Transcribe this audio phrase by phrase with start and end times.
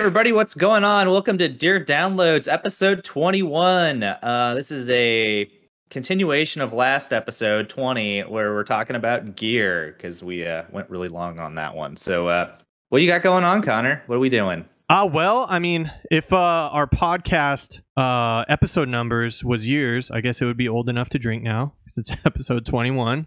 [0.00, 1.10] Everybody, what's going on?
[1.10, 4.02] Welcome to Dear Downloads, episode 21.
[4.02, 5.46] Uh, this is a
[5.90, 11.08] continuation of last episode 20, where we're talking about gear because we uh, went really
[11.08, 11.98] long on that one.
[11.98, 12.56] So, uh,
[12.88, 14.02] what you got going on, Connor?
[14.06, 14.64] What are we doing?
[14.88, 20.40] Uh, well, I mean, if uh, our podcast uh, episode numbers was years, I guess
[20.40, 21.74] it would be old enough to drink now.
[21.84, 23.26] because It's episode 21.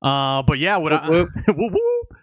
[0.00, 2.16] Uh, but yeah, what Whoop, I, whoop, whoop.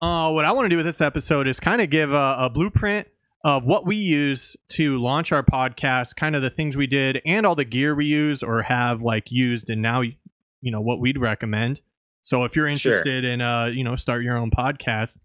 [0.00, 2.48] Uh, what I want to do with this episode is kind of give a, a
[2.48, 3.08] blueprint
[3.42, 7.46] of what we use to launch our podcast, kind of the things we did, and
[7.46, 10.14] all the gear we use or have like used, and now you
[10.70, 11.80] know what we'd recommend.
[12.22, 12.92] So if you're Sure.
[12.92, 15.16] interested in uh, you know, start your own podcast,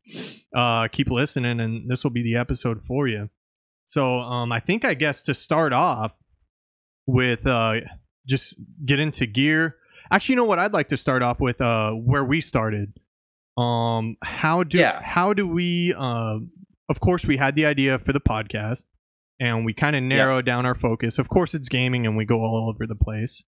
[0.56, 3.30] uh, keep listening, and this will be the episode for you.
[3.86, 6.14] So um, I think I guess to start off
[7.06, 7.82] with uh,
[8.26, 9.76] just get into gear.
[10.12, 10.58] Actually, you know what?
[10.60, 12.94] I'd like to start off with uh, where we started.
[13.58, 15.02] Um, how do Yeah.
[15.02, 15.94] how do we?
[15.98, 16.40] Uh,
[16.90, 18.84] of course, we had the idea for the podcast,
[19.40, 21.18] and we kind of narrowed down our focus.
[21.18, 23.44] Of course, it's gaming, and we go all over the place.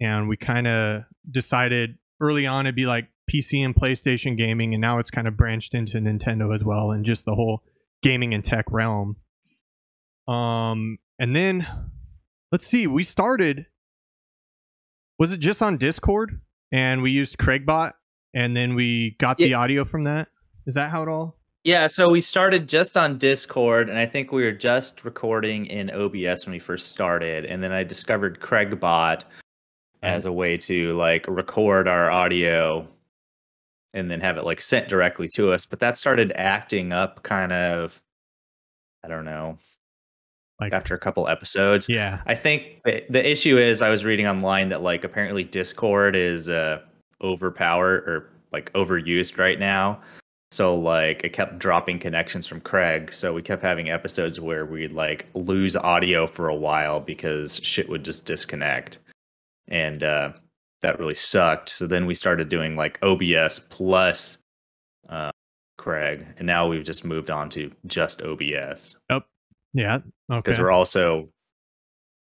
[0.00, 4.80] And we kind of decided early on it'd be like PC and PlayStation gaming, and
[4.80, 7.62] now it's kind of branched into Nintendo as well, and just the whole
[8.02, 9.16] gaming and tech realm.
[10.26, 11.66] Um, and then
[12.52, 13.66] let's see, we started.
[15.18, 16.40] Was it just on Discord,
[16.72, 17.92] and we used Craigbot,
[18.34, 20.28] and then we got the audio from that?
[20.66, 21.37] Is that how it all?
[21.64, 25.90] Yeah, so we started just on Discord, and I think we were just recording in
[25.90, 29.24] OBS when we first started, and then I discovered Craigbot
[30.02, 32.86] as a way to like record our audio
[33.94, 35.66] and then have it like sent directly to us.
[35.66, 38.00] But that started acting up kind of,
[39.04, 39.58] I don't know,
[40.60, 41.88] Like, after a couple episodes.
[41.88, 46.14] yeah, I think the, the issue is I was reading online that like apparently Discord
[46.16, 46.80] is uh
[47.20, 50.00] overpowered or like overused right now.
[50.50, 53.12] So like it kept dropping connections from Craig.
[53.12, 57.88] So we kept having episodes where we'd like lose audio for a while because shit
[57.88, 58.98] would just disconnect.
[59.68, 60.32] And uh
[60.80, 61.68] that really sucked.
[61.68, 64.38] So then we started doing like OBS plus
[65.08, 65.30] uh
[65.76, 66.26] Craig.
[66.38, 69.26] And now we've just moved on to just OBS Yep.
[69.74, 70.04] yeah, okay.
[70.36, 71.28] because we're also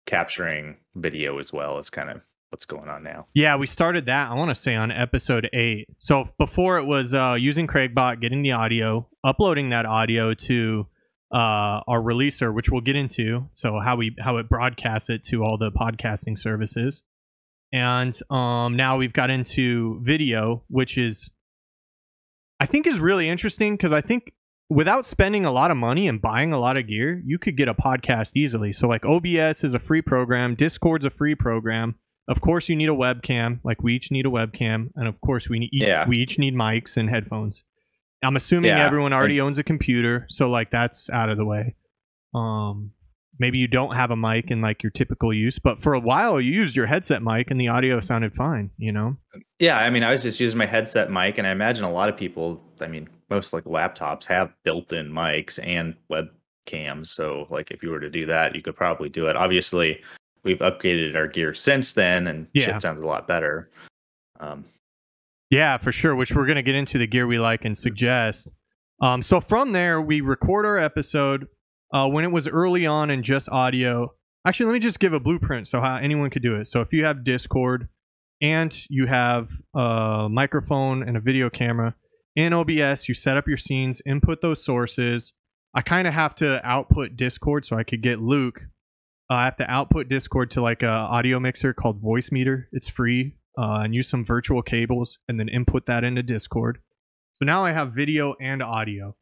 [0.05, 2.21] capturing video as well as kind of
[2.53, 3.25] what's going on now.
[3.33, 4.29] Yeah, we started that.
[4.29, 5.87] I want to say on episode eight.
[5.97, 10.85] So before it was uh, using Craigbot, getting the audio, uploading that audio to
[11.33, 13.49] uh, our releaser, which we'll get into.
[13.53, 17.01] So how we how it broadcasts it to all the podcasting services,
[17.71, 21.31] and um, now we've got into video, which is
[22.59, 24.31] I think is really interesting because I think
[24.69, 27.67] without spending a lot of money and buying a lot of gear, you could get
[27.67, 28.73] a podcast easily.
[28.73, 31.95] So like OBS is a free program, Discord's a free program.
[32.27, 33.59] Of course, you need a webcam.
[33.63, 36.07] Like we each need a webcam, and of course, we need Yeah.
[36.07, 37.63] we each need mics and headphones.
[38.23, 41.75] I'm assuming Yeah, everyone already owns a computer, so like that's out of the way.
[42.33, 42.91] Um,
[43.39, 46.39] maybe you don't have a mic in like your typical use, but for a while
[46.39, 48.69] you used your headset mic and the audio sounded fine.
[48.77, 49.17] You know?
[49.59, 52.07] Yeah, I mean, I was just using my headset mic, and I imagine a lot
[52.07, 57.07] of people, I mean, most like laptops have built-in mics and webcams.
[57.07, 59.35] So, like, if you were to do that, you could probably do it.
[59.35, 59.99] Obviously,
[60.43, 62.65] we've upgraded our gear since then, and Yeah.
[62.65, 63.69] shit sounds a lot better.
[64.39, 64.65] Um,
[65.49, 66.15] Yeah, for sure.
[66.15, 68.49] Which we're gonna get into the gear we like and suggest.
[69.01, 71.47] Um, so from there, we record our episode.
[71.93, 74.11] Uh, when it was early on and just audio.
[74.47, 76.65] Actually, let me just give a blueprint so how anyone could do it.
[76.67, 77.87] So if you have Discord
[78.41, 81.93] and you have a microphone and a video camera
[82.35, 85.33] in OBS, you set up your scenes, input those sources.
[85.75, 88.65] I kind of have to output Discord so I could get Luke.
[89.29, 92.65] Uh, I have to output Discord to like a audio mixer called Voicemeeter.
[92.71, 96.79] It's free uh, and use some virtual cables and then input that into Discord.
[97.35, 99.15] So now I have video and audio.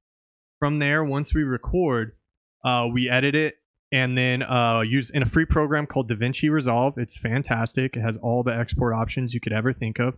[0.60, 2.16] From there, once we record,
[2.64, 3.56] uh, we edit it
[3.92, 6.98] and then uh, use in a free program called DaVinci Resolve.
[6.98, 7.96] It's fantastic.
[7.96, 10.16] It has all the export options you could ever think of.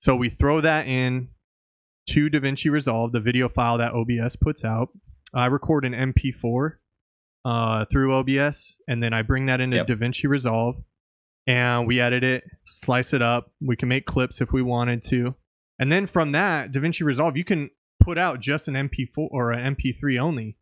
[0.00, 1.28] So we throw that in
[2.10, 4.88] to DaVinci Resolve, the video file that OBS puts out.
[5.34, 6.74] I record an MP4
[7.46, 9.86] uh, through OBS, and then I bring that into Yep.
[9.86, 10.82] DaVinci Resolve,
[11.46, 13.52] and we edit it, slice it up.
[13.60, 15.34] We can make clips if we wanted to,
[15.78, 17.70] and then from that DaVinci Resolve, you can
[18.00, 20.56] put out just an MP4 or an MP3 only,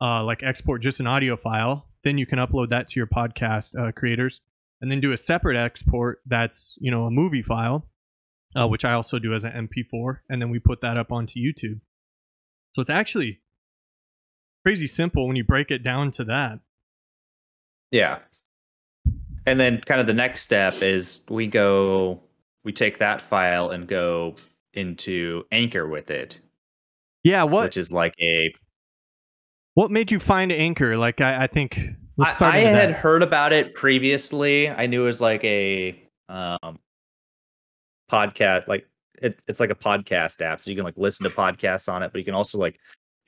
[0.00, 1.86] uh, like export just an audio file.
[2.02, 4.40] Then you can upload that to your podcast uh, creators,
[4.80, 7.86] and then do a separate export that's you know a movie file,
[8.56, 11.38] uh, which I also do as an MP4, and then we put that up onto
[11.38, 11.80] YouTube.
[12.72, 13.40] So it's actually
[14.64, 16.58] crazy simple when you break it down to that.
[17.90, 18.18] Yeah.
[19.46, 22.22] And then kind of the next step is we go
[22.64, 24.36] we take that file and go
[24.72, 26.40] into Anchor with it,
[27.22, 28.52] Yeah, what which is like a
[29.74, 30.96] What made you find Anchor?
[30.96, 31.78] Like, I, I think
[32.16, 32.54] let's I, start.
[32.54, 34.70] I had heard about it previously.
[34.70, 36.78] I knew it was like a um,
[38.10, 38.88] podcast, like
[39.20, 42.12] it, it's like a podcast app, so you can like listen to podcasts on it,
[42.12, 42.78] but you can also like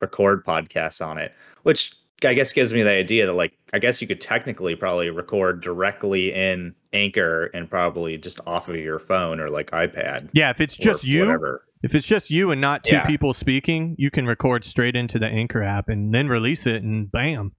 [0.01, 1.33] record podcasts on it,
[1.63, 1.93] which
[2.25, 5.63] I guess gives me the idea that like I guess you could technically probably record
[5.63, 10.31] directly in Anchor and probably just off of your phone or like iPad.
[10.33, 11.65] Yeah, if it's just you, whatever.
[11.83, 13.07] if it's just you and not two Yeah.
[13.07, 17.11] people speaking, you can record straight into the Anchor app and then release it, and
[17.13, 17.53] bam,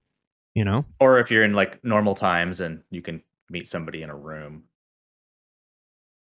[0.54, 0.84] you know.
[1.00, 4.64] or if you're in like normal times and you can meet somebody in a room.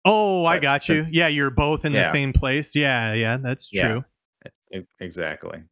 [0.03, 1.07] Oh, I But got the- you.
[1.09, 2.75] Yeah, you're both in the same place.
[2.75, 4.03] Yeah, yeah, that's true.
[4.73, 5.63] E- Exactly.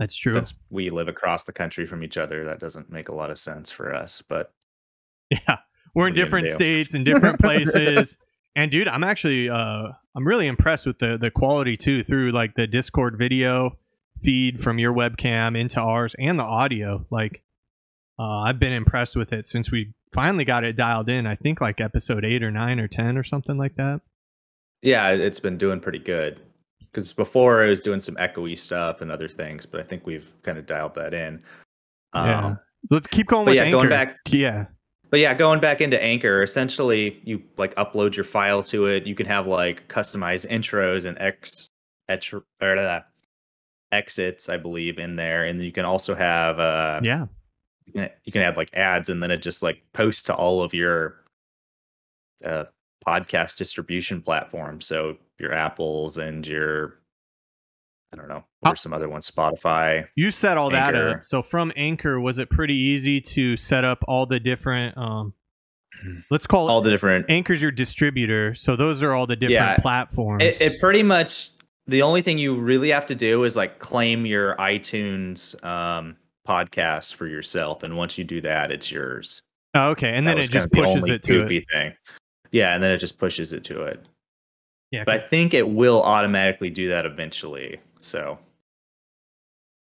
[0.00, 0.32] That's true.
[0.32, 3.38] Since we live across the country from each other, that doesn't make a lot of
[3.38, 4.22] sense for us.
[4.26, 4.52] But
[5.30, 5.38] Yeah.
[5.94, 8.16] We're in What are you gonna different states and different places.
[8.56, 12.54] and dude, I'm actually uh I'm really impressed with the the quality too through like
[12.54, 13.76] the Discord video
[14.22, 17.06] feed from your webcam into ours and the audio.
[17.10, 17.42] Like
[18.18, 21.26] uh I've been impressed with it since we finally got it dialed in.
[21.26, 24.00] I think like episode 8 or 9 or 10 or something like that.
[24.82, 26.40] yeah, it's been doing pretty good.
[26.92, 30.28] Because before I was doing some echoey stuff and other things, but I think we've
[30.42, 31.42] kind of dialed that in.
[32.14, 32.46] Yeah.
[32.46, 33.76] Um, So let's keep going but with yeah, Anchor.
[33.76, 34.66] going back Yeah.
[35.10, 39.06] But yeah, going back into Anchor, essentially you like upload your file to it.
[39.06, 41.66] You can have like customized intros and ex,
[42.08, 43.00] etch, or, uh,
[43.92, 47.26] exits, I believe, in there, and you can also have uh, Yeah.
[47.86, 50.62] you can you can add like ads, and then it just like posts to all
[50.62, 51.24] of your
[52.44, 52.64] uh,
[53.04, 54.86] podcast distribution platforms.
[54.86, 56.98] So your Apples and your
[58.12, 60.06] I don't know, How- or some other ones, Spotify.
[60.16, 61.24] You set all that up.
[61.24, 65.32] So from Anchor, was it pretty easy to set up all the different um
[66.30, 69.52] let's call it All the different Anchor's your distributor, so those are all the different
[69.52, 69.76] Yeah.
[69.78, 70.42] platforms.
[70.42, 71.50] It, it pretty much
[71.86, 76.16] the only thing you really have to do is like claim your iTunes um,
[76.48, 79.42] podcast for yourself, and once you do that, it's yours.
[79.74, 81.64] Oh, okay, and That then it just of the pushes it to it.
[81.72, 81.94] thing.
[82.50, 84.04] Yeah, and then it just pushes it to it.
[84.90, 85.04] Yeah.
[85.04, 87.80] But I think it will automatically do that eventually.
[87.98, 88.38] So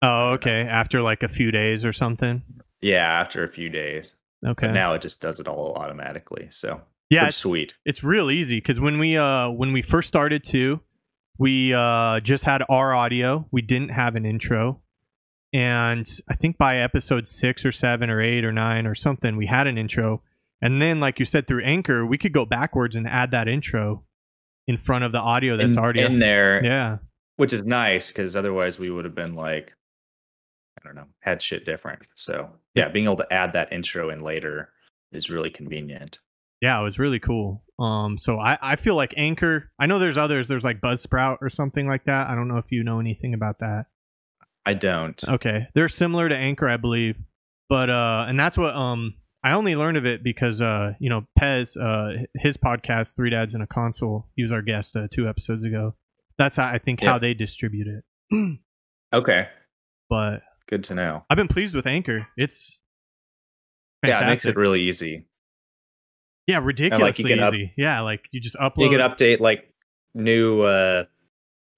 [0.02, 0.62] oh, okay.
[0.62, 2.44] After like a few days or something.
[2.82, 4.14] yeah, after a few days.
[4.46, 4.68] Okay.
[4.68, 6.48] But now it just does it all automatically.
[6.52, 7.74] So yeah, it's, sweet.
[7.86, 10.80] it's real easy because when we uh when we first started to,
[11.38, 13.48] we uh just had our audio.
[13.52, 14.80] We didn't have an intro.
[15.54, 19.46] And I think by episode six or seven or eight or nine or something, we
[19.46, 20.24] had an intro.
[20.64, 24.04] And then, like you said, through Anchor, we could go backwards and add that intro
[24.68, 26.98] in front of the audio that's in, already in there, Yeah.
[27.38, 29.74] which is nice because otherwise we would have been like,
[30.78, 32.02] I don't know, had shit different.
[32.16, 34.70] So yeah, being able to add that intro in later
[35.12, 36.20] is really convenient.
[36.62, 37.62] Yeah, it was really cool.
[37.78, 39.70] Um, so I, I feel like Anchor.
[39.80, 40.48] I know there's others.
[40.48, 42.30] There's like Buzzsprout or something like that.
[42.30, 43.88] I don't know if you know anything about that.
[44.66, 45.22] I don't.
[45.28, 47.18] Okay, they're similar to Anchor, I believe,
[47.68, 51.26] but uh, and that's what um I only learned of it because uh you know
[51.40, 54.28] Pez uh his podcast Three Dads in a Console.
[54.36, 55.96] He was our guest uh, two episodes ago.
[56.38, 58.04] That's how I think how they distribute it.
[59.14, 59.48] Okay,
[60.10, 61.24] But good to know.
[61.30, 62.26] I've been pleased with Anchor.
[62.36, 62.80] It's
[64.04, 65.28] Yeah, it makes it really easy.
[66.48, 67.74] yeah, ridiculously can up- easy.
[67.78, 68.80] yeah, like you just upload.
[68.80, 69.72] You can update like
[70.16, 71.04] new uh,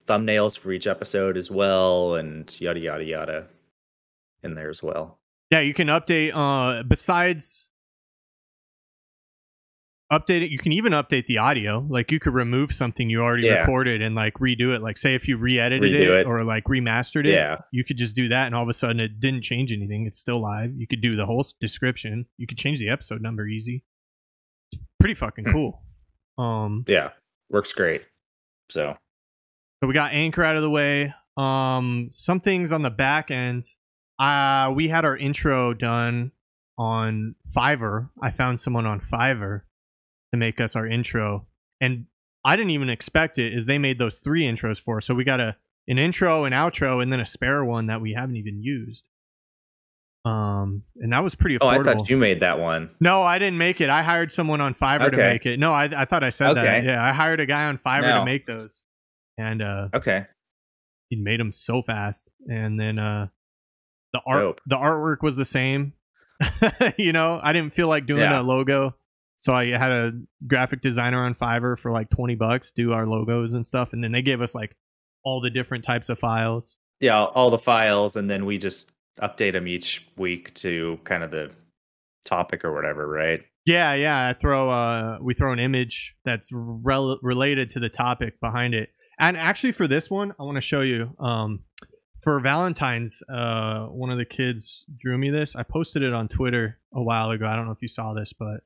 [0.06, 3.48] thumbnails for each episode as well, and yada yada yada
[4.42, 5.18] in there as well.
[5.50, 6.32] Yeah, you can update.
[6.34, 7.68] Uh, besides
[10.12, 11.84] update it, you can even update the audio.
[11.88, 13.60] Like you could remove something you already Yeah.
[13.60, 14.80] recorded and like redo it.
[14.82, 16.26] Like say if you re-edited it, it.
[16.26, 17.58] or like remastered it, Yeah.
[17.72, 20.06] you could just do that, and all of a sudden it didn't change anything.
[20.06, 20.72] It's still live.
[20.76, 22.26] You could do the whole description.
[22.38, 23.84] You could change the episode number easy.
[24.72, 25.52] It's pretty fucking Hmm.
[25.52, 25.82] cool.
[26.38, 27.10] Um, Yeah,
[27.50, 28.04] works great.
[28.68, 28.96] So
[29.82, 31.12] So we got Anchor out of the way.
[31.36, 33.64] Um, some things on the back end.
[34.18, 36.32] Uh, we had our intro done
[36.78, 38.08] on Fiverr.
[38.20, 39.62] I found someone on Fiverr
[40.32, 41.46] to make us our intro,
[41.80, 42.06] and
[42.44, 43.54] I didn't even expect it.
[43.54, 45.06] Is they made those three intros for us.
[45.06, 45.56] So we got a
[45.88, 49.04] an intro, an outro, and then a spare one that we haven't even used.
[50.24, 52.90] Um, and that was pretty oh, I thought you made that one.
[52.98, 53.90] No, I didn't make it.
[53.90, 55.60] I hired someone on Fiverr to make it.
[55.60, 56.84] No, I, I thought I said that.
[56.84, 58.82] Yeah, I hired a guy on Fiverr to make those,
[59.38, 60.26] and uh, Okay,
[61.10, 63.28] he made them so fast and then uh
[64.12, 64.60] the art Dope.
[64.66, 65.92] the artwork was the same
[66.98, 68.40] you know i didn't feel like doing Yeah.
[68.40, 68.94] a logo
[69.38, 70.12] so i had a
[70.46, 74.12] graphic designer on fiverr for like 20 bucks do our logos and stuff and then
[74.12, 74.76] they gave us like
[75.24, 79.52] all the different types of files yeah, all the files, and then we just update
[79.52, 81.50] them each week to kind of the
[82.24, 83.42] topic or whatever, right?
[83.66, 88.38] yeah yeah i throw uh we throw an image that's rel- related to the topic
[88.40, 91.64] behind it and actually for this one i want to show you um
[92.26, 95.54] for Valentine's, uh, one of the kids drew me this.
[95.54, 97.46] I posted it on Twitter a while ago.
[97.46, 98.62] I don't know if you saw this, but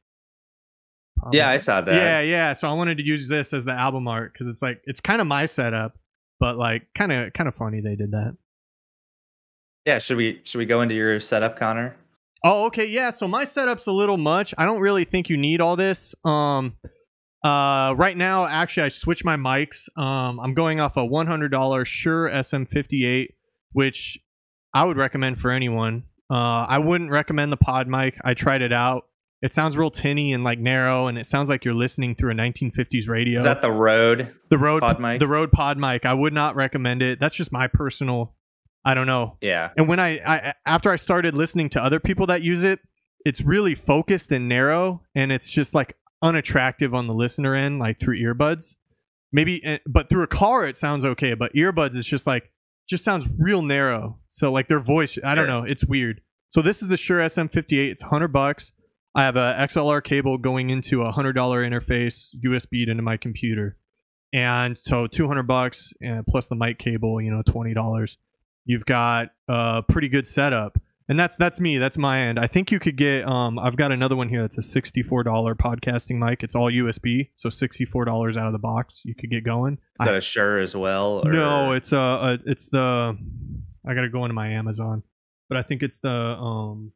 [1.19, 1.95] probably- Yeah, I saw that.
[1.95, 2.55] yeah, yeah.
[2.55, 5.21] So I wanted to use this as the album art because it's like it's kind
[5.21, 5.99] of my setup,
[6.39, 8.35] but like kind of kind of funny they did that.
[9.85, 11.97] Yeah, should we should we go into your setup, Connor?
[12.43, 13.11] Oh, okay, yeah.
[13.11, 14.55] So my setup's a little much.
[14.57, 16.15] I don't really think you need all this.
[16.25, 16.79] Um,
[17.45, 19.87] uh, right now, actually, I switched my mics.
[19.99, 23.29] Um, I'm going off a $100 Shure SM58,
[23.73, 24.19] which
[24.75, 26.05] I would recommend for anyone.
[26.31, 28.17] Uh, I wouldn't recommend the pod mic.
[28.25, 29.07] I tried it out.
[29.43, 32.35] It sounds real tinny and like narrow, and it sounds like you're listening through a
[32.35, 33.39] 1950s radio.
[33.39, 34.35] Is that the Rode?
[34.51, 35.19] the Rode pod mic?
[35.19, 36.05] The Rode Pod mic.
[36.05, 37.19] I would not recommend it.
[37.19, 38.35] That's just my personal.
[38.85, 39.39] I don't know.
[39.41, 39.71] Yeah.
[39.77, 42.81] And when I, I after I started listening to other people that use it,
[43.25, 47.99] it's really focused and narrow, and it's just like unattractive on the listener end, like
[47.99, 48.77] through earbuds.
[49.33, 52.51] Maybe, eh, but through a car it sounds okay, but earbuds it's just like
[52.91, 54.19] just sounds real narrow.
[54.29, 56.21] So like their voice, I don't know, it's weird.
[56.49, 57.93] So this is the Shure SM58.
[57.93, 58.73] It's hundred bucks.
[59.15, 63.77] I have a XLR cable going into a hundred dollar interface USB into my computer,
[64.33, 68.19] and so two hundred bucks and plus the mic cable, you know, twenty dollars.
[68.65, 70.79] You've got a pretty good setup,
[71.11, 71.77] and that's that's me.
[71.79, 72.39] That's my end.
[72.39, 73.27] I think you could get.
[73.27, 76.45] Um, I've got another one here that's a sixty-four dollar podcasting mic.
[76.45, 79.03] It's all USB, so sixty-four dollars out of the box.
[79.05, 79.75] You could get going.
[80.01, 81.21] Is that a Shure as well?
[81.27, 81.33] Or...
[81.33, 83.19] No, it's uh, uh it's the
[83.85, 85.03] I gotta go into my Amazon,
[85.49, 86.93] but I think it's the um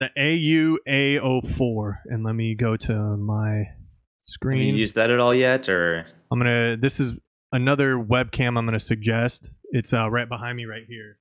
[0.00, 4.74] the AUA04, and let me go to my Have you screen.
[4.74, 5.68] used that at all yet?
[5.68, 6.76] Or I'm gonna.
[6.76, 7.14] This is
[7.52, 9.52] another webcam I'm gonna suggest.
[9.72, 11.18] It's uh right behind me right here.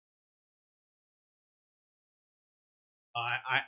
[3.15, 3.19] I
[3.55, 3.59] I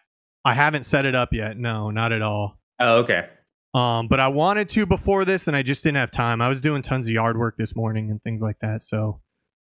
[0.44, 1.58] I haven't set it up yet.
[1.58, 2.60] No, not at all.
[2.80, 3.30] oh, okay.
[3.74, 6.42] Um, but I wanted to before this, and I just didn't have time.
[6.42, 8.82] I was doing tons of yard work this morning and things like that.
[8.82, 9.22] So,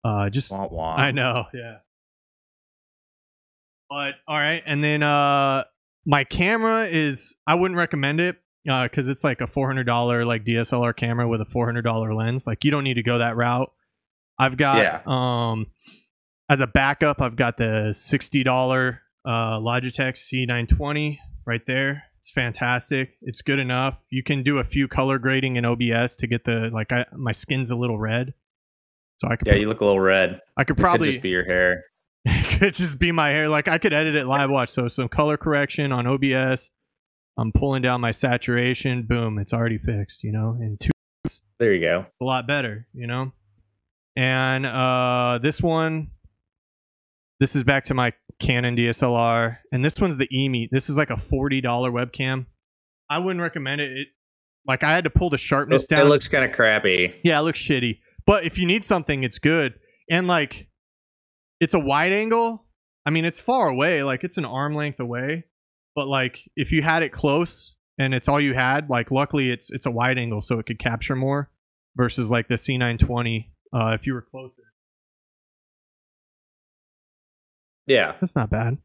[0.03, 0.97] uh, just Womp womp.
[1.00, 1.77] I know, yeah.
[3.89, 5.63] But all right, and then uh,
[6.05, 10.43] my camera is I wouldn't recommend it because it's like a four hundred dollar like
[10.43, 12.45] DSLR camera with a four hundred dollar lens.
[12.45, 13.71] Like you don't need to go that route.
[14.39, 15.01] I've got Yeah.
[15.05, 15.67] um
[16.49, 22.03] as a backup, I've got the sixty dollar uh, Logitech C920 right there.
[22.19, 23.17] It's fantastic.
[23.23, 23.97] It's good enough.
[24.11, 27.31] You can do a few color grading in OBS to get the like I, my
[27.31, 28.33] skin's a little red,
[29.17, 30.41] so I could Yeah, you look a little red.
[30.57, 31.83] I could It probably could just be your hair.
[32.25, 33.47] it could just be my hair.
[33.49, 34.69] Like I could edit it live watch.
[34.69, 36.69] So some color correction on OBS.
[37.37, 39.03] I'm pulling down my saturation.
[39.03, 40.23] Boom, it's already fixed.
[40.23, 40.91] You know, in two
[41.59, 42.05] There you go.
[42.21, 42.87] a lot better.
[42.93, 43.33] You know,
[44.15, 46.12] and uh, this one,
[47.39, 50.69] this is back to my Canon DSLR, and this one's the EMI.
[50.72, 52.45] This is like a forty dollar webcam.
[53.10, 53.91] I wouldn't recommend it.
[53.91, 54.07] it.
[54.67, 56.01] Like I had to pull the sharpness It, down.
[56.01, 57.13] it looks kind of crappy.
[57.24, 58.00] Yeah, it looks shitty.
[58.25, 59.75] But if you need something, it's good.
[60.10, 60.67] And like
[61.60, 62.65] it's a wide angle.
[63.05, 65.43] I mean, it's far away, like it's an arm length away.
[65.95, 69.69] But like if you had it close and it's all you had, like luckily it's
[69.72, 71.50] it's a wide angle so it could capture more
[71.95, 74.62] versus like the C920 uh if you were closer.
[77.88, 78.77] Yeah, That's not bad.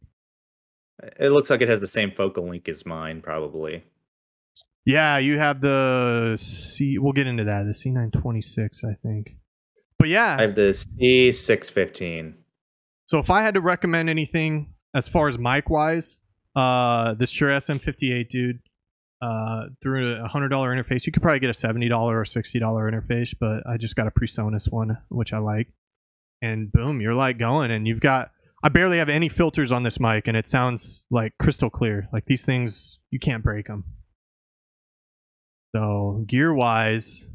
[1.18, 3.82] it looks like it has the same focal length as mine, probably.
[4.84, 7.64] Yeah, you have the C we'll get into that.
[7.64, 9.36] The C926, I think.
[9.98, 12.34] But yeah, I have the C615.
[13.06, 16.18] So if I had to recommend anything as far as mic wise,
[16.56, 18.60] uh, this Shure SM58, dude,
[19.22, 22.58] uh, through a hundred dollar interface, you could probably get a seventy dollar or sixty
[22.58, 25.68] dollar interface, but I just got a PreSonus one, which I like,
[26.42, 28.30] and boom, you're like going, and you've got.
[28.62, 32.08] I barely have any filters on this mic, and it sounds like crystal clear.
[32.12, 33.84] Like these things, you can't break them.
[35.74, 37.26] So gear wise,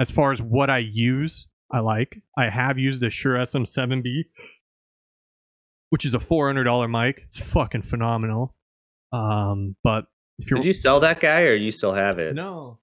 [0.00, 2.20] as far as what I use, I like.
[2.36, 4.24] I have used the Shure SM7B
[5.90, 7.22] which is a four hundred dollar mic.
[7.26, 8.54] It's fucking phenomenal.
[9.12, 10.06] Um, but
[10.46, 12.34] Did you sell that guy, or you still have it?
[12.34, 12.78] no,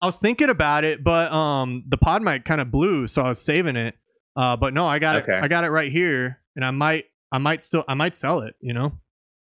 [0.00, 3.28] I was thinking about it, but um, the pod mic kind of blew, so I
[3.28, 3.94] was saving it.
[4.36, 5.36] Uh, but no, I got Okay.
[5.36, 5.42] it.
[5.42, 8.54] I got it right here, and I might, I might still, I might sell it.
[8.60, 8.92] You know,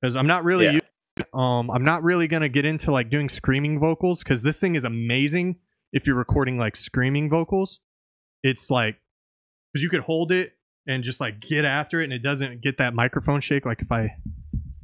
[0.01, 0.71] because I'm not really, Yeah.
[0.73, 0.85] used-
[1.33, 4.83] um, I'm not really gonna get into like doing screaming vocals because this thing is
[4.83, 5.55] amazing
[5.93, 7.79] if you're recording like screaming vocals.
[8.43, 8.97] It's like
[9.73, 10.51] because you could hold it
[10.87, 13.65] and just like get after it, and it doesn't get that microphone shake.
[13.65, 14.15] Like if I,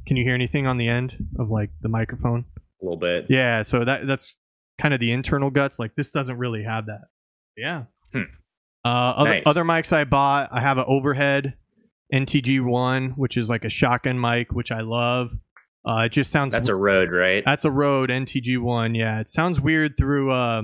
[0.06, 2.44] can you hear anything on the end of like the microphone?
[2.80, 3.26] A little bit.
[3.28, 4.36] Yeah, so that that's
[4.80, 5.78] kind of the internal guts.
[5.78, 7.02] Like this doesn't really have that.
[7.56, 7.84] Yeah.
[8.12, 8.22] Hmm.
[8.84, 9.42] Uh, other Nice.
[9.46, 11.54] other mics I bought, I have an overhead
[12.12, 15.32] NTG one, which is like a shotgun mic, which I love.
[15.84, 17.42] Uh, it just sounds That's a Rode, right?
[17.44, 18.94] that's a Rode NTG one.
[18.94, 20.62] Yeah, it sounds weird through uh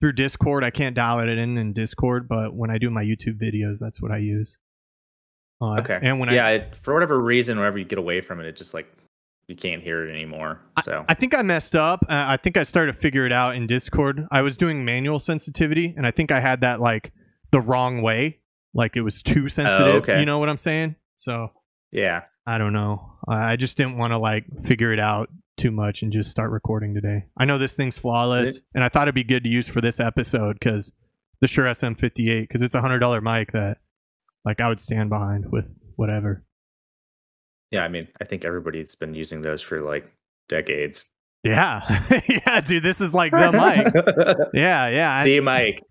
[0.00, 0.62] through Discord.
[0.64, 4.00] I can't dial it in in Discord, but when I do my YouTube videos, that's
[4.00, 4.58] what I use.
[5.60, 5.98] Uh, Okay.
[6.02, 8.56] And when yeah, I, it, for whatever reason, whenever you get away from it, it
[8.56, 8.86] just like
[9.48, 10.60] you can't hear it anymore.
[10.82, 12.00] So I think I messed up.
[12.08, 14.26] Uh, I think I started to figure it out in Discord.
[14.32, 17.12] I was doing manual sensitivity, and I think I had that like
[17.52, 18.40] the wrong way.
[18.74, 19.86] Like it was too sensitive.
[19.94, 20.18] Oh, okay.
[20.18, 20.96] You know what I'm saying?
[21.14, 21.48] So
[21.92, 23.12] yeah, I don't know.
[23.28, 26.50] I I just didn't want to like figure it out too much and just start
[26.50, 27.24] recording today.
[27.38, 29.80] I know this thing's flawless, It- and I thought it'd be good to use for
[29.80, 30.92] this episode because
[31.40, 33.78] the Shure SM58 because it's a hundred dollar mic that
[34.46, 36.44] like I would stand behind with whatever.
[37.70, 37.82] yeah.
[37.84, 40.10] I mean, I think everybody's been using those for like
[40.48, 41.04] decades.
[41.44, 41.82] Yeah,
[42.28, 42.82] yeah, dude.
[42.82, 44.48] This is like the mic.
[44.54, 45.24] Yeah, yeah.
[45.24, 45.82] The mic.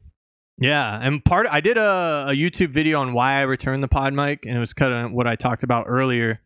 [0.57, 4.13] Yeah, and part I did a, a YouTube video on why I returned the pod
[4.13, 6.39] mic, and it was kind of what I talked about earlier.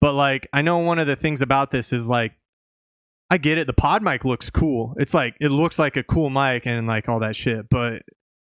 [0.00, 2.32] But like, I know one of the things about this is like,
[3.30, 3.66] I get it.
[3.66, 4.94] The pod mic looks cool.
[4.98, 7.68] It's like it looks like a cool mic and like all that shit.
[7.70, 8.02] But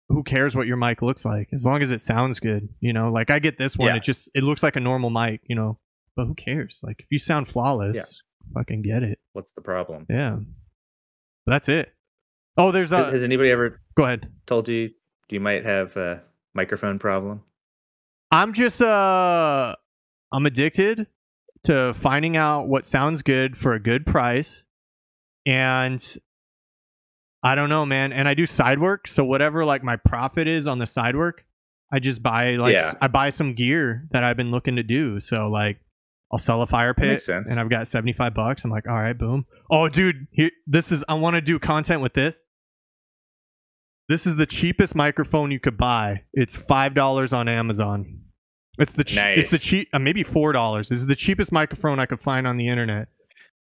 [0.08, 2.68] who cares what your mic looks like as long as it sounds good?
[2.80, 3.88] You know, like I get this one.
[3.88, 3.96] Yeah.
[3.96, 5.40] It just it looks like a normal mic.
[5.48, 5.78] You know,
[6.16, 6.80] but who cares?
[6.82, 9.18] Like if you sound flawless, fucking get it.
[9.32, 10.06] What's the problem?
[10.08, 10.38] Yeah,
[11.46, 11.92] that's it.
[12.56, 13.10] Oh, there's a.
[13.10, 14.28] Has anybody ever Go ahead.
[14.46, 14.90] told you
[15.28, 16.22] you might have a
[16.54, 17.42] microphone problem?
[18.30, 19.74] I'm just uh
[20.32, 21.06] I'm addicted
[21.64, 24.64] to finding out what sounds good for a good price.
[25.46, 26.02] And
[27.44, 28.12] I don't know, man.
[28.12, 31.44] And I do side work, so whatever like my profit is on the side work,
[31.92, 32.94] I just buy like Yeah.
[33.00, 35.20] I buy some gear that I've been looking to do.
[35.20, 35.78] So like
[36.32, 37.06] I'll sell a fire pit
[37.50, 38.64] and I've got 75 bucks.
[38.64, 42.00] I'm like, "All right, boom." Oh, dude, here this is I want to do content
[42.00, 42.36] with this.
[44.08, 46.22] This is the cheapest microphone you could buy.
[46.32, 48.20] It's five dollars on Amazon.
[48.78, 50.88] It's the che- it's the cheap uh, maybe four dollars.
[50.88, 53.08] This is the cheapest microphone I could find on the internet.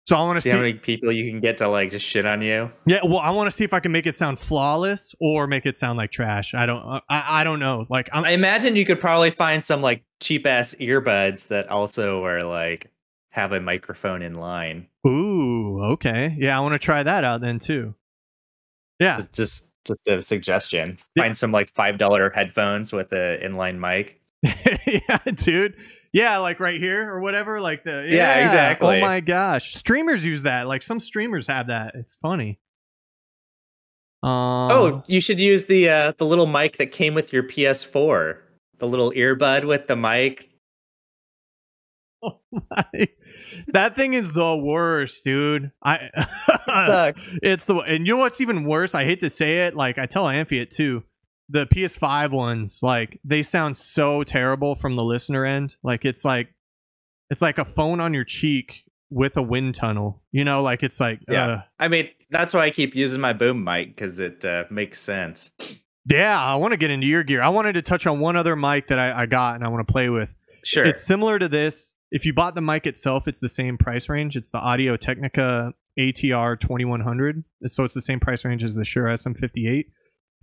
[0.10, 0.56] So I want to See see.
[0.56, 2.72] how many people you can get to like just shit on you.
[2.88, 5.68] yeah, well, I want to see if I can make it sound flawless or make
[5.68, 6.56] it sound like trash.
[6.56, 6.82] I don't.
[6.82, 7.86] uh, I I don't know.
[7.92, 8.26] Like I'm.
[8.26, 12.90] I imagine you could probably find some like cheap ass earbuds that also are like
[13.30, 14.88] have a microphone in line.
[15.06, 16.36] Ooh, okay.
[16.40, 17.94] Yeah, I want to try that out then too.
[19.00, 20.98] Yeah, Just just a suggestion.
[21.16, 21.24] Yeah.
[21.26, 24.20] Find some like five dollar headphones with a inline mic.
[24.44, 25.76] yeah, dude.
[26.12, 27.62] Yeah, like right here or whatever.
[27.62, 28.98] Like the Yeah, exactly.
[28.98, 30.68] Oh my gosh, streamers use that.
[30.68, 31.94] Like some streamers have that.
[31.96, 32.60] It's funny.
[34.22, 34.32] Um,
[34.72, 38.38] oh, you should use the uh, the little mic that came with your PS4.
[38.80, 40.50] The little earbud with the mic.
[42.24, 43.08] oh my.
[43.68, 45.72] that thing is the worst, dude.
[45.84, 46.10] I.
[46.66, 47.36] Sucks.
[47.44, 48.94] It's the and you know what's even worse?
[48.94, 51.04] I hate to say it, like I tell Amphi it too.
[51.50, 55.76] The PS5 ones, like they sound so terrible from the listener end.
[55.84, 56.54] Like it's like
[57.32, 60.22] it's like a phone on your cheek with a wind tunnel.
[60.32, 61.48] You know, like it's like Yeah.
[61.48, 65.00] uh, I mean, that's why I keep using my boom mic because it uh, makes
[65.02, 65.50] sense.
[66.08, 66.40] yeah.
[66.40, 67.42] I want to get into your gear.
[67.42, 69.88] I wanted to touch on one other mic that I, I got and I want
[69.88, 70.34] to play with.
[70.64, 70.86] Sure.
[70.86, 71.94] It's similar to this.
[72.12, 74.36] If you bought the mic itself, it's the same price range.
[74.36, 77.44] It's the Audio Technica ATR 2100.
[77.68, 79.86] So it's the same price range as the Shure SM58.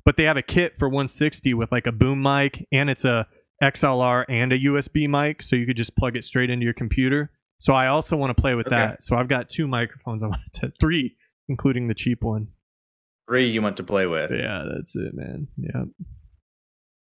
[0.07, 3.27] But they have a kit for 160 with like a boom mic and it's a
[3.63, 5.43] XLR and a USB mic.
[5.43, 7.31] So you could just plug it straight into your computer.
[7.59, 8.77] So I also want to play with Okay.
[8.77, 9.03] that.
[9.03, 10.23] So I've got two microphones.
[10.25, 11.17] I want to three,
[11.49, 12.49] including the cheap one.
[13.29, 14.31] Three you want to play with.
[14.31, 15.49] Yeah, that's it, man.
[15.59, 15.83] Yeah.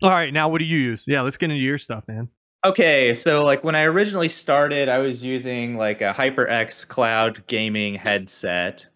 [0.02, 1.04] All right, now what do you use?
[1.06, 2.28] Yeah, let's get into your stuff, man.
[2.64, 7.94] Okay, so like when I originally started, I was using like a HyperX cloud gaming
[7.94, 8.86] headset.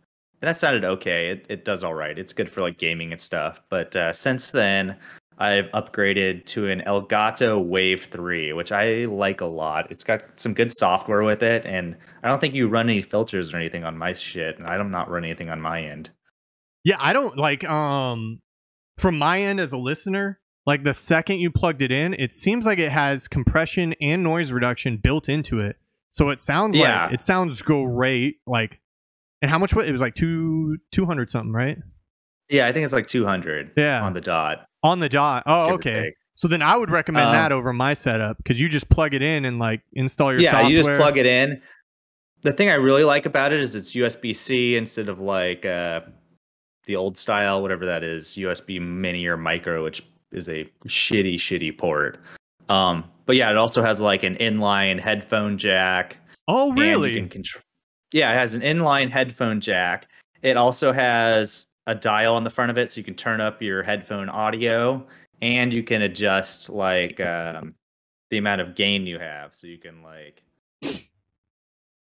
[0.44, 1.28] That sounded okay.
[1.30, 2.18] It it does all right.
[2.18, 3.62] It's good for like gaming and stuff.
[3.68, 4.96] But uh, since then,
[5.38, 9.90] I've upgraded to an Elgato Wave 3, which I like a lot.
[9.90, 13.52] It's got some good software with it, and I don't think you run any filters
[13.52, 16.11] or anything on my shit, and I'm not running anything on my end.
[16.85, 18.40] Yeah, I don't like um
[18.98, 22.64] from my end as a listener, like the second you plugged it in, it seems
[22.66, 25.76] like it has compression and noise reduction built into it.
[26.11, 27.07] So it sounds Yeah.
[27.07, 28.37] like it sounds great.
[28.46, 28.78] Like
[29.44, 31.76] and how much was it was like two two hundred something, right?
[32.48, 34.02] Yeah, I think it's like 200 Yeah.
[34.02, 34.66] on the dot.
[34.83, 35.42] On the dot.
[35.46, 36.12] Oh, okay.
[36.35, 39.22] So then I would recommend Um, that over my setup because you just plug it
[39.22, 40.70] in and like install your yeah, software.
[40.70, 41.61] you just plug it in.
[42.42, 46.00] The thing I really like about it is it's USB C instead of like uh,
[46.87, 50.02] the old style, whatever that is, USB Mini or Micro, which
[50.33, 52.18] is a shitty, shitty port.
[52.70, 56.18] Um, but yeah, it also has like an inline headphone jack.
[56.46, 57.14] Oh, really?
[57.16, 57.63] can control.
[58.14, 60.07] Yeah, it has an inline headphone jack.
[60.42, 63.61] It also has a dial on the front of it, so you can turn up
[63.61, 65.05] your headphone audio,
[65.42, 67.74] and you can adjust like um,
[68.31, 70.44] the amount of gain you have, so you can like,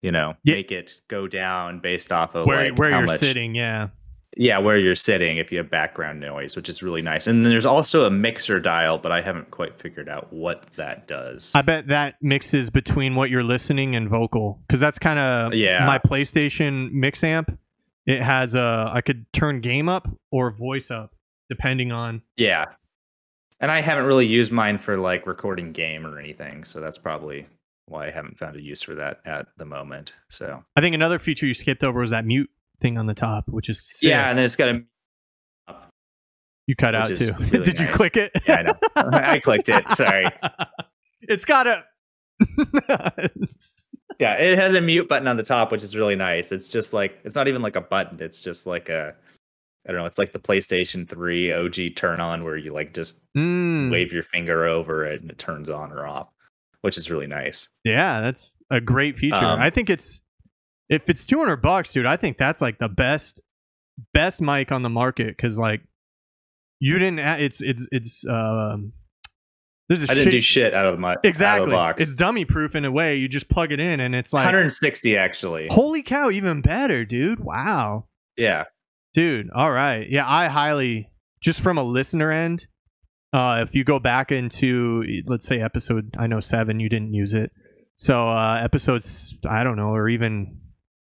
[0.02, 0.56] you know, Yeah.
[0.56, 3.20] make it go down based off of where like where how you're much.
[3.20, 3.88] sitting, yeah.
[4.36, 7.26] Yeah, where you're sitting if you have background noise, which is really nice.
[7.26, 11.08] And then there's also a mixer dial, but I haven't quite figured out what that
[11.08, 11.52] does.
[11.54, 15.86] I bet that mixes between what you're listening and vocal because that's kind of Yeah.
[15.86, 17.58] my PlayStation mix amp.
[18.06, 21.14] It has a I could turn game up or voice up
[21.48, 22.22] depending on.
[22.36, 22.64] yeah.
[23.58, 27.46] And I haven't really used mine for like recording game or anything, so that's probably
[27.86, 30.12] why I haven't found a use for that at the moment.
[30.28, 33.48] So I think another feature you skipped over was that mute thing on the top,
[33.48, 34.08] which is sick.
[34.10, 34.82] yeah, and then it's got a
[36.66, 37.32] you cut out too.
[37.38, 38.32] really Did you click it?
[38.46, 38.74] Yeah, I know.
[39.12, 39.88] I clicked it.
[39.90, 40.26] Sorry.
[41.22, 41.84] it's got a.
[44.18, 46.50] Yeah, it has a mute button on the top, which is really nice.
[46.50, 48.18] It's just like it's not even like a button.
[48.20, 49.14] It's just like a
[49.86, 50.06] I don't know.
[50.06, 54.22] It's like the PlayStation 3 OG turn on where you like just Mm, wave your
[54.22, 56.28] finger over it and it turns on or off,
[56.80, 57.68] which is really nice.
[57.84, 59.36] yeah, that's a great feature.
[59.44, 60.20] Um, I think it's
[60.88, 62.06] if it's two hundred bucks, dude.
[62.06, 63.40] I think that's like the best
[64.12, 65.80] best mic on the market because like
[66.80, 67.18] you didn't.
[67.18, 68.92] It's it's it's um.
[69.88, 71.66] There's a I didn't shit- do shit out of the, mi- out of exactly.
[71.66, 72.02] the box.
[72.02, 73.16] It's dummy proof in a way.
[73.18, 75.68] You just plug it in and it's like 160 actually.
[75.70, 77.38] holy cow, even better, dude.
[77.38, 78.08] Wow.
[78.36, 78.64] Yeah.
[79.14, 80.04] Dude, all right.
[80.10, 81.08] Yeah, I highly
[81.40, 82.66] just from a listener end,
[83.32, 87.32] uh if you go back into let's say episode I know 7 you didn't use
[87.34, 87.52] it.
[87.94, 90.58] So uh episodes I don't know or even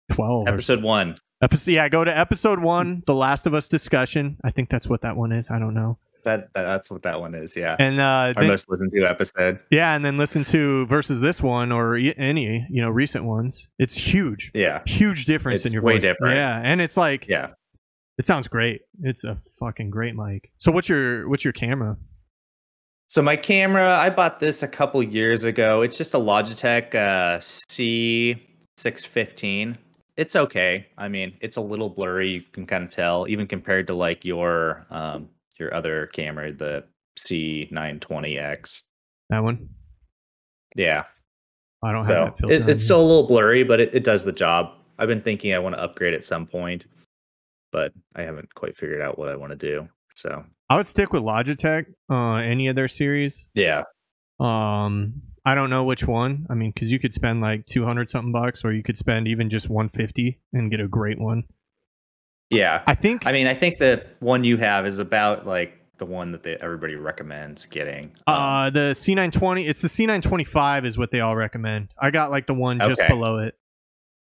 [0.10, 1.18] 12 or Episode 1.
[1.42, 4.38] episode yeah, go to episode 1, The Last of Us discussion.
[4.44, 5.50] I think that's what that one is.
[5.52, 5.98] I don't know.
[6.26, 7.78] That, that that's what that one is, yeah.
[7.80, 9.60] And uh Our then- most listened to episode.
[9.72, 13.68] yeah, and then listen to versus this one or any, you know, recent ones.
[13.80, 14.52] It's huge.
[14.54, 14.82] Yeah.
[14.86, 16.02] Huge difference It's in your way voice.
[16.04, 16.36] different.
[16.36, 17.52] Yeah, and it's like Yeah.
[18.18, 18.82] it sounds great.
[19.04, 20.52] It's a fucking great mic.
[20.60, 21.96] So what's your what's your camera?
[23.08, 25.82] So my camera, I bought this a couple years ago.
[25.84, 29.78] It's just a Logitech uh, C615.
[30.20, 30.86] It's okay.
[30.98, 32.30] I mean, it's a little blurry.
[32.30, 36.84] You can kind of tell, even compared to like your um, your other camera, the
[37.18, 38.82] C920X.
[39.30, 39.70] That one?
[40.76, 41.04] Yeah.
[41.82, 44.34] I don't have that it, it's still a little blurry, but it, it does the
[44.34, 44.74] job.
[44.98, 46.86] I've been thinking I want to upgrade at some point,
[47.72, 49.88] but I haven't quite figured out what I want to do.
[50.16, 53.48] So I would stick with Logitech, uh, any of their series.
[53.54, 53.84] yeah,
[54.42, 56.46] Um, I don't know which one.
[56.50, 59.28] I mean, because you could spend like two hundred something bucks, or you could spend
[59.28, 61.44] even just one fifty and get a great one.
[62.50, 62.82] yeah.
[62.88, 63.26] I think.
[63.26, 66.56] I mean, I think the one you have is about like the one that they,
[66.56, 68.06] everybody recommends getting.
[68.28, 69.68] Um, uh, the C nine twenty.
[69.68, 71.90] It's the C nine twenty five is what they all recommend.
[72.00, 73.08] I got like the one just Okay.
[73.10, 73.56] below it,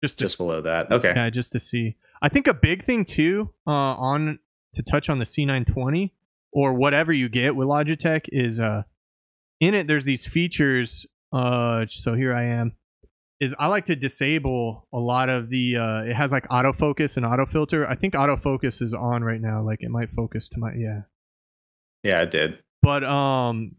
[0.03, 0.90] just to just below that.
[0.92, 1.12] Okay.
[1.14, 1.96] Yeah, just to see.
[2.20, 4.38] I think a big thing too, uh, on
[4.75, 6.11] to touch on the C920
[6.53, 8.83] or whatever you get with Logitech is uh,
[9.62, 9.87] in it.
[9.87, 11.07] There's these features.
[11.33, 12.72] Uh, so here I am.
[13.40, 15.77] Is I like to disable a lot of the.
[15.77, 17.88] Uh, it has like autofocus and autofilter.
[17.88, 19.62] I think autofocus is on right now.
[19.62, 21.01] Like it might focus to my yeah.
[22.03, 22.59] Yeah, it did.
[22.83, 23.77] But um,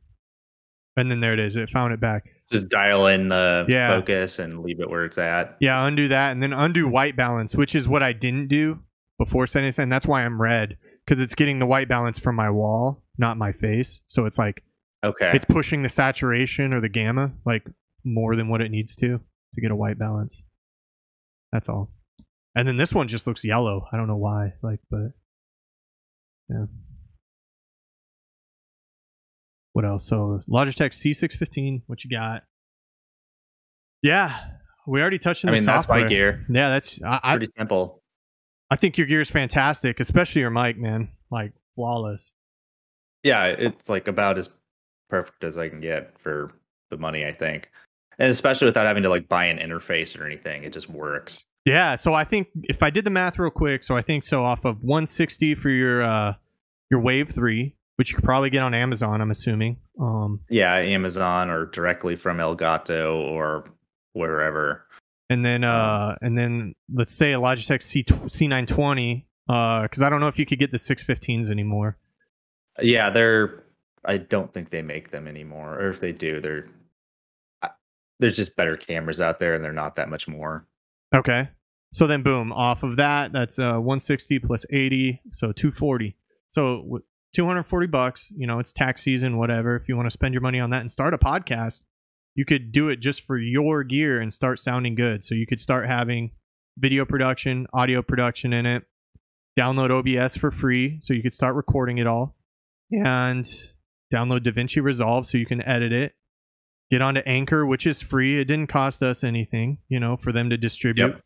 [0.98, 1.56] and then there it is.
[1.56, 2.24] It found it back.
[2.52, 3.89] Just dial in the Yeah.
[4.00, 5.58] focus and leave it where it's at.
[5.60, 8.80] Yeah, undo that and then undo white balance, which is what I didn't do
[9.17, 12.36] before setting this, and that's why I'm red because it's getting the white balance from
[12.36, 14.02] my wall, not my face.
[14.08, 14.62] So it's like
[15.03, 15.31] Okay.
[15.33, 17.65] it's pushing the saturation or the gamma like
[18.05, 19.19] more than what it needs to
[19.55, 20.43] to get a white balance.
[21.51, 21.91] That's all.
[22.55, 23.87] And then this one just looks yellow.
[23.91, 25.11] I don't know why, like, but
[26.49, 26.65] yeah.
[29.73, 30.07] What else?
[30.07, 31.81] So Logitech C615.
[31.87, 32.43] What you got?
[34.03, 34.37] Yeah,
[34.85, 36.01] we already touched on I the mean, that's software.
[36.01, 36.45] my gear.
[36.49, 38.03] Yeah, that's I, I Pretty simple.
[38.69, 41.09] I think your gear is fantastic, especially your mic, man.
[41.31, 42.31] Like flawless.
[43.23, 44.49] Yeah, it's like about as
[45.13, 46.52] perfect as I can get for
[46.89, 47.69] the money, I think.
[48.17, 51.43] And especially without having to like buy an interface or anything, it just works.
[51.65, 54.43] Yeah, so I think if I did the math real quick, so I think so
[54.43, 56.34] off of 160 for your uh
[56.89, 59.78] your Wave 3, which you could probably get on Amazon, I'm assuming.
[60.02, 63.69] Um Yeah, Amazon or directly from Elgato or
[64.13, 64.86] wherever.
[65.30, 70.19] and then uh and then let's say a Logitech C C920 uh cuz I don't
[70.21, 71.97] know if you could get the 615s anymore.
[72.82, 73.62] Yeah, they're.
[74.05, 76.67] I don't think they make them anymore, or if they do, they're.
[78.19, 80.65] There's just better cameras out there, and they're not that much more.
[81.13, 81.49] Okay.
[81.91, 86.15] So then boom, off of that, that's uh 160 plus 80, so 240.
[86.49, 87.01] So
[87.33, 89.75] 240 bucks, you know, it's tax season whatever.
[89.75, 91.81] If you want to spend your money on that and start a podcast,
[92.35, 95.23] you could do it just for your gear and start sounding good.
[95.23, 96.31] So you could start having
[96.77, 98.83] video production, audio production in it.
[99.59, 102.35] Download OBS for free so you could start recording it all
[102.91, 103.47] and
[104.13, 106.13] download DaVinci Resolve so you can edit it.
[106.91, 108.39] Get onto Anchor, which is free.
[108.39, 111.08] It didn't cost us anything, you know, for them to distribute.
[111.08, 111.21] Yep.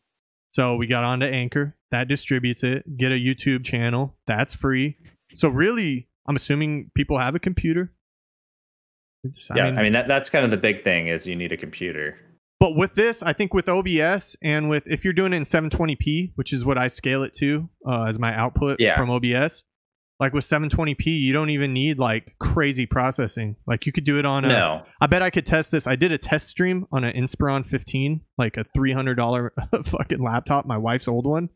[0.52, 1.76] So we got onto Anchor.
[1.90, 2.84] That distributes it.
[2.96, 4.16] Get a YouTube channel.
[4.26, 4.96] That's free.
[5.34, 7.92] So really, I'm assuming people have a computer.
[9.24, 11.56] It's, yeah, I mean, that that's kind of the big thing is you need a
[11.56, 12.18] computer.
[12.60, 16.32] But with this, I think with OBS and with if you're doing it in 720p,
[16.36, 18.96] which is what I scale it to uh, as my output Yeah.
[18.96, 19.64] from OBS,
[20.20, 23.56] like with 720p, you don't even need like crazy processing.
[23.66, 24.48] Like you could do it on a.
[24.48, 24.82] No.
[25.00, 25.86] I bet I could test this.
[25.86, 29.50] I did a test stream on an Inspiron 15, like a $300
[29.86, 31.48] fucking laptop, my wife's old one.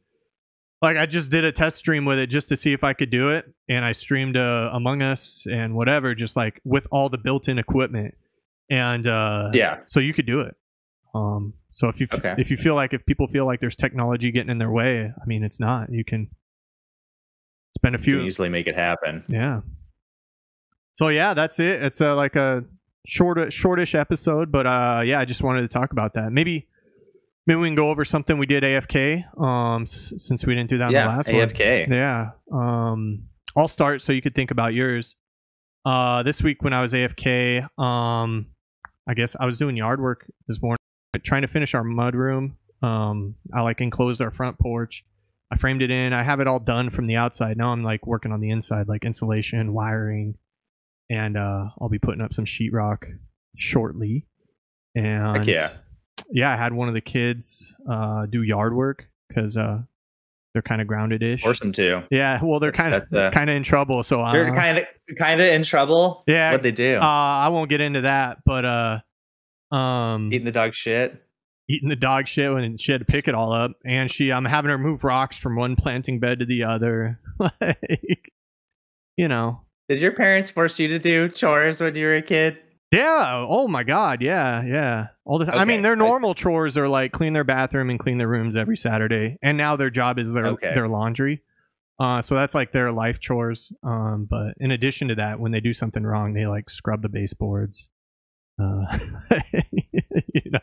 [0.81, 3.11] Like I just did a test stream with it just to see if I could
[3.11, 7.19] do it, and I streamed uh, Among Us and whatever, just like with all the
[7.19, 8.15] built-in equipment,
[8.69, 9.79] and uh, Yeah.
[9.87, 10.57] so you could do it.
[11.15, 12.35] Um, so if you f- Okay.
[12.39, 15.25] if you feel like if people feel like there's technology getting in their way, I
[15.27, 15.93] mean, it's not.
[15.93, 16.29] You can
[17.83, 18.19] spend a few.
[18.19, 19.25] can easily make it happen.
[19.29, 19.61] Yeah.
[20.95, 21.83] So yeah, that's it.
[21.83, 22.65] It's uh, like a
[23.07, 26.33] short, shortish episode, but uh, yeah, I just wanted to talk about that.
[26.33, 26.69] Maybe,
[27.47, 29.25] maybe we can go over something we did AFK.
[29.41, 31.49] Um, s- since we didn't do that in the last one.
[31.49, 31.89] AFK.
[31.89, 32.31] Yeah.
[32.53, 33.25] Um,
[33.57, 35.17] I'll start so you could think about yours.
[35.85, 38.47] Uh, this week when I was AFK, um,
[39.09, 40.77] I guess I was doing yard work this morning,
[41.25, 42.57] trying to finish our mud room.
[42.83, 45.05] Um, I like enclosed our front porch.
[45.53, 46.15] I framed it in.
[46.15, 47.59] I have it all done from the outside.
[47.59, 50.37] Now I'm like working on the inside, like insulation, wiring,
[51.11, 53.05] and uh, I'll be putting up some sheetrock
[53.59, 54.27] shortly.
[54.95, 55.73] And Heck yeah.
[56.31, 59.83] yeah, I had one of the kids uh, do yard work because uh,
[60.55, 61.43] they're kind of grounded ish.
[61.43, 62.05] Force them to.
[62.11, 64.03] Yeah, well, they're kind of uh, kind of in trouble.
[64.05, 64.85] So uh, They're kind of
[65.19, 66.25] kind of in trouble.
[66.27, 66.53] Yeah.
[66.53, 66.97] What they do?
[66.97, 71.23] uh, I won't get into that, but uh, um, Eating the dog shit.
[71.73, 74.45] Eating the dog shit when she had to pick it all up, and she, I'm
[74.45, 78.33] having her move rocks from one planting bed to the other, like,
[79.17, 82.59] you know, Did your parents force you to do chores when you were a kid?
[82.93, 83.47] yeah.
[83.49, 85.07] Oh my god, yeah, yeah.
[85.25, 88.19] All the, I mean, Okay, their normal chores are like clean their bathroom and clean
[88.19, 90.75] their rooms every Saturday, and now their job is their Okay.
[90.75, 91.41] their laundry.
[91.99, 93.73] Uh, so that's like their life chores.
[93.85, 97.09] Um, but in addition to that, when they do something wrong, they like scrub the
[97.09, 97.89] baseboards.
[98.61, 98.99] Uh,
[100.35, 100.59] you know,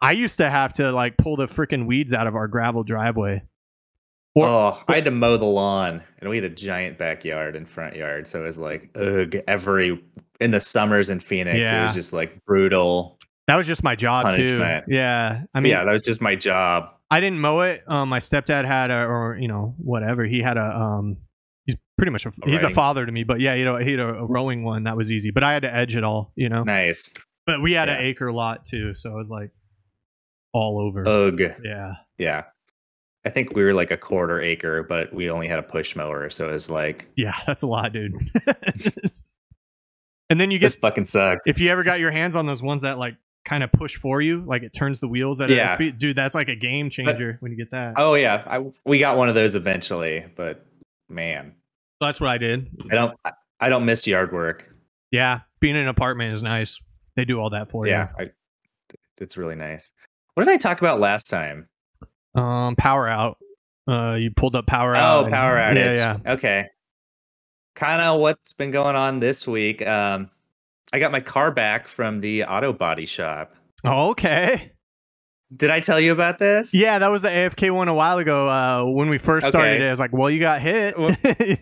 [0.00, 3.42] I used to have to like pull the freaking weeds out of our gravel driveway.
[4.34, 7.68] Or- oh, I had to mow the lawn, and we had a giant backyard and
[7.68, 9.34] front yard, so it was like ugh.
[9.48, 10.02] Every
[10.40, 13.18] in the summers in Phoenix, it was just like brutal.
[13.48, 14.86] That was just my job Punishment.
[14.86, 14.94] too.
[14.94, 16.90] Yeah, I mean, yeah, that was just my job.
[17.10, 17.82] I didn't mow it.
[17.88, 20.24] Um, my stepdad had a, or you know, whatever.
[20.24, 21.16] He had a, um,
[21.66, 23.24] he's pretty much a, he's a father to me.
[23.24, 25.32] But yeah, you know, he had a, a rowing one that was easy.
[25.32, 26.62] But I had to edge it all, you know.
[26.62, 27.12] Nice.
[27.46, 29.50] But we had an acre lot too, so it was like
[30.52, 31.06] all over.
[31.06, 31.40] Ugh.
[31.64, 32.44] yeah, Yeah.
[33.24, 36.30] I think we were like a quarter acre, but we only had a push mower,
[36.30, 38.14] so it was like yeah, that's a lot, dude.
[40.30, 41.42] and then you get this fucking sucked.
[41.46, 44.20] if you ever got your hands on those ones that like kind of push for
[44.22, 45.72] you, like it turns the wheels at a Yeah.
[45.74, 46.16] speed, dude.
[46.16, 47.94] That's like a game changer when you get that.
[47.96, 50.64] Oh yeah, I, we got one of those eventually, but
[51.08, 51.54] man,
[52.00, 52.68] That's what I did.
[52.90, 53.32] I don't I-
[53.62, 54.66] I don't miss yard work.
[55.10, 56.80] Yeah, being in an apartment is nice.
[57.16, 57.92] They do all that for you.
[57.92, 58.08] yeah,
[59.18, 59.90] it's really nice.
[60.40, 61.68] What did I talk about last time?
[62.34, 63.36] Um, power out.
[63.86, 65.18] Uh, you pulled up power out.
[65.18, 65.96] Oh, and- power outage.
[65.96, 66.32] Yeah, yeah.
[66.32, 66.66] Okay.
[67.74, 69.86] Kind of what's been going on this week.
[69.86, 70.30] Um,
[70.94, 73.54] I got my car back from the auto body shop.
[73.84, 74.72] Oh, okay.
[75.54, 76.72] Did I tell you about this?
[76.72, 78.48] Yeah, that was the AFK one a while ago.
[78.48, 79.84] Uh, when we first started Okay.
[79.84, 80.94] it, I was like, "Well, you got hit.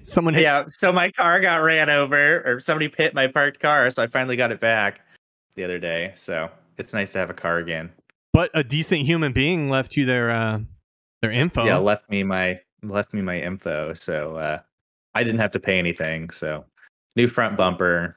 [0.06, 0.66] Someone hit." Yeah.
[0.70, 3.90] So my car got ran over, or somebody hit my parked car.
[3.90, 5.00] So I finally got it back
[5.56, 6.12] the other day.
[6.14, 7.90] So it's nice to have a car again.
[8.38, 10.60] But a decent human being left you their uh,
[11.22, 11.64] their info.
[11.64, 13.94] Yeah, left me my left me my info.
[13.94, 14.60] So uh,
[15.12, 16.30] I didn't have to pay anything.
[16.30, 16.64] So
[17.16, 18.14] new front bumper,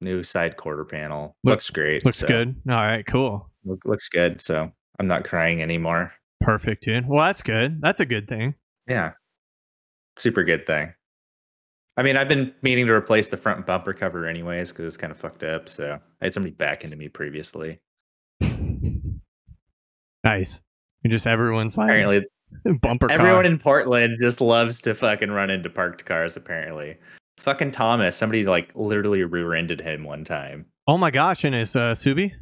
[0.00, 1.36] new side quarter panel.
[1.44, 2.02] Look- looks great.
[2.06, 2.56] Looks so- good.
[2.66, 3.50] All right, cool.
[3.66, 4.40] Look, looks good.
[4.40, 6.14] So I'm not crying anymore.
[6.40, 7.06] Perfect, dude.
[7.06, 7.82] Well, that's good.
[7.82, 8.54] That's a good thing.
[8.88, 9.12] Yeah.
[10.18, 10.94] Super good thing.
[11.98, 15.10] I mean, I've been meaning to replace the front bumper cover anyways because it's kind
[15.10, 15.68] of fucked up.
[15.68, 17.80] So I had somebody back into me previously.
[20.24, 20.60] Nice.
[21.04, 22.26] And just everyone's like Apparently,
[22.80, 23.18] bumper car.
[23.18, 26.36] everyone in Portland just loves to fucking run into parked cars.
[26.36, 26.96] Apparently,
[27.38, 30.66] fucking Thomas, somebody like literally rear-ended him one time.
[30.86, 32.32] oh my gosh, and his uh, Subi.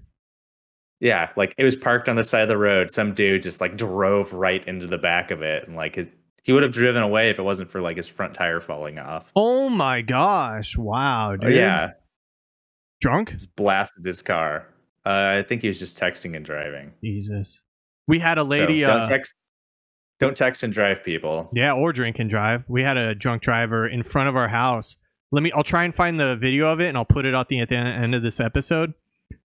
[1.00, 2.90] Yeah, like it was parked on the side of the road.
[2.92, 6.12] Some dude just like drove right into the back of it, and like his
[6.44, 9.30] he would have driven away if it wasn't for like his front tire falling off.
[9.34, 10.76] Oh my gosh!
[10.76, 11.54] Wow, Oh, dude.
[11.54, 11.90] yeah,
[13.00, 13.30] Drunk?
[13.32, 14.68] just blasted his car.
[15.04, 16.92] Uh, I think he was just texting and driving.
[17.02, 17.60] Jesus.
[18.08, 18.80] We had a So lady.
[18.80, 19.34] don't uh, text,
[20.20, 21.50] don't text and drive, people.
[21.52, 22.64] Yeah, or drink and drive.
[22.68, 24.96] We had a drunk driver in front of our house.
[25.30, 27.48] Let me I'll try and find the video of it and I'll put it at
[27.48, 28.92] the at the end of this episode.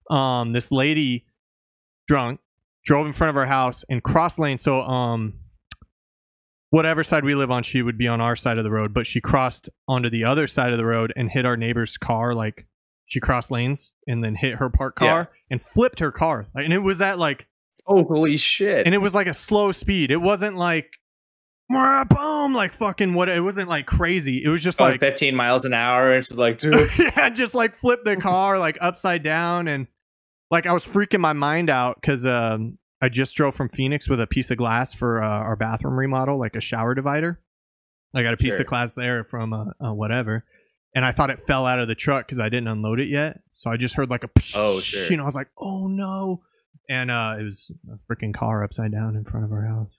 [0.09, 1.25] Um this lady
[2.07, 2.39] drunk
[2.85, 4.61] drove in front of our house and crossed lanes.
[4.61, 5.39] So um,
[6.69, 9.05] whatever side we live on, she would be on our side of the road, but
[9.05, 12.33] she crossed onto the other side of the road and hit our neighbor's car.
[12.33, 12.65] Like
[13.05, 16.47] she crossed lanes and then hit her parked car and flipped her car.
[16.55, 17.45] Like, and it was at like
[17.87, 18.85] holy shit!
[18.85, 20.11] and it was like a slow speed.
[20.11, 20.91] It wasn't like
[21.69, 23.29] boom, like fucking what.
[23.29, 24.41] It wasn't like crazy.
[24.43, 26.13] It was just Going like 15 miles an hour.
[26.13, 29.87] And she's like, yeah, just like flip the car like upside down and
[30.49, 34.21] like I was freaking my mind out because um, I just drove from Phoenix with
[34.21, 37.39] a piece of glass for uh, our bathroom remodel, like a shower divider.
[38.15, 38.61] I got a piece Sure.
[38.61, 40.45] of glass there from uh, uh, whatever,
[40.95, 43.41] and I thought it fell out of the truck because I didn't unload it yet.
[43.51, 45.05] So I just heard like a Oh, sure.
[45.07, 46.41] you know, I was like, oh no,
[46.89, 49.97] and uh, it was a freaking car upside down in front of our house.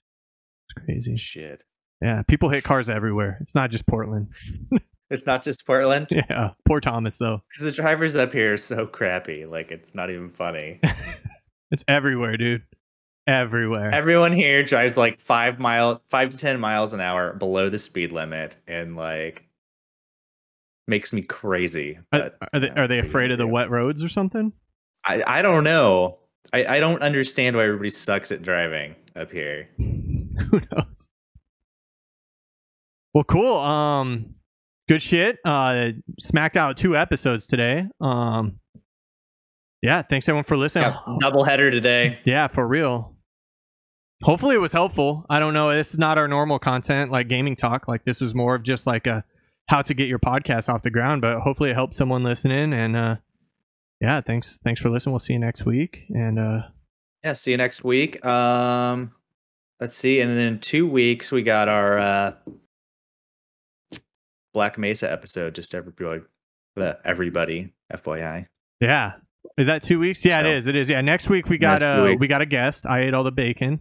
[0.70, 1.16] It's crazy.
[1.16, 1.62] shit.
[2.02, 3.38] Yeah, people hit cars everywhere.
[3.40, 4.28] It's not just Portland.
[5.10, 6.08] It's not just Portland.
[6.10, 7.40] Yeah, poor Thomas though.
[7.50, 9.46] Because the drivers up here are so crappy.
[9.46, 10.80] Like, it's not even funny.
[11.70, 12.62] It's everywhere, dude.
[13.26, 13.90] Everywhere.
[13.90, 18.10] Everyone here drives like five mile, five to ten miles an hour below the speed
[18.12, 19.44] limit, and like
[20.86, 21.98] makes me crazy.
[22.12, 24.52] Are, But are they are they are you afraid of the wet roads or something?
[25.04, 26.18] I I don't know.
[26.52, 29.68] I I don't understand why everybody sucks at driving up here.
[29.78, 31.08] Who knows?
[33.14, 33.54] Well, cool.
[33.54, 34.34] Um,
[34.88, 35.38] good shit.
[35.44, 37.86] Uh, smacked out two episodes today.
[38.00, 38.60] Um,
[39.82, 40.02] yeah.
[40.02, 40.90] Thanks everyone for listening.
[40.90, 42.18] Yeah, double header today.
[42.24, 43.16] Yeah, for real.
[44.22, 45.24] Hopefully it was helpful.
[45.30, 45.72] I don't know.
[45.72, 47.86] This is not our normal content like gaming talk.
[47.86, 49.24] Like this was more of just like a
[49.68, 51.22] how to get your podcast off the ground.
[51.22, 52.72] But hopefully it helped someone listening.
[52.72, 53.16] And uh,
[54.00, 54.58] yeah, thanks.
[54.64, 55.12] Thanks for listening.
[55.12, 56.04] We'll see you next week.
[56.10, 56.60] And uh,
[57.24, 58.24] Yeah, see you next week.
[58.24, 59.12] Um,
[59.80, 62.32] let's see, and then in two weeks we got our uh,
[64.54, 65.54] Black Mesa episode.
[65.54, 66.22] Just everybody,
[67.04, 68.46] everybody, FYI.
[68.80, 69.12] Yeah.
[69.56, 70.24] Is that two weeks?
[70.24, 70.66] Yeah, So- it is.
[70.66, 70.90] It is.
[70.90, 71.00] Yeah.
[71.00, 72.86] Next week we got two uh we got a guest.
[72.86, 73.80] I ate all the bacon.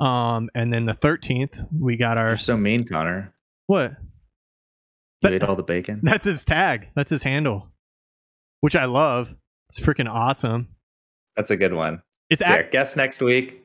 [0.00, 3.32] Um, and then the thirteenth we got our You're so mean, Connor.
[3.66, 3.90] what?
[3.92, 3.96] You
[5.22, 6.00] But- ate all the bacon.
[6.02, 6.88] That's his tag.
[6.96, 7.68] That's his handle,
[8.60, 9.34] which I love.
[9.74, 10.68] It's freaking awesome.
[11.36, 12.02] That's a good one.
[12.28, 13.62] It's So, ac- guess next week.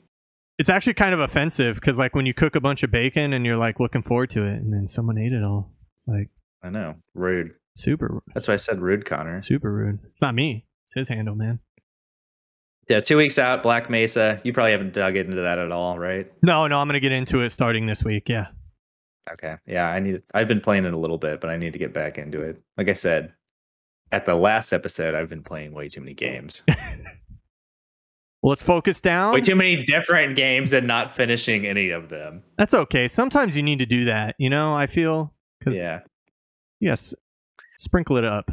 [0.57, 3.45] it's actually kind of offensive because like when you cook a bunch of bacon and
[3.45, 5.73] you're like looking forward to it, and then someone ate it all.
[5.97, 6.29] It's like
[6.63, 7.51] I know, rude.
[7.75, 8.07] super.
[8.07, 8.21] rude.
[8.33, 9.41] That's why I said rude, Connor.
[9.41, 9.99] super rude.
[10.05, 10.65] It's not me.
[10.85, 11.59] It's his handle, man.
[12.89, 14.39] Yeah, two weeks out, Black Mesa.
[14.45, 16.31] You probably haven't dug into that at all, right?
[16.41, 18.29] No, no, I'm gonna get into it starting this week.
[18.29, 18.47] Yeah.
[19.33, 19.55] Okay.
[19.65, 20.21] Yeah, I need.
[20.33, 22.61] I've been playing it a little bit, but I need to get back into it.
[22.77, 23.33] Like I said,
[24.11, 26.61] at the last episode, I've been playing way too many games.
[28.43, 29.33] Well, let's focus down.
[29.33, 32.43] way too many different games and not finishing any of them.
[32.59, 33.07] That's okay.
[33.07, 34.35] Sometimes you need to do that.
[34.37, 36.01] You know, I feel because Yeah.
[36.79, 37.15] yes,
[37.79, 38.51] sprinkle it up.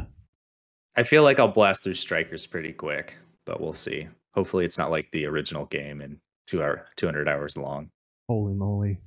[0.97, 3.13] I feel like I'll blast through Strikers pretty quick,
[3.45, 4.07] but we'll see.
[4.33, 7.91] Hopefully, it's not like the original game and two hour, two hundred hours long.
[8.27, 8.97] Holy moly.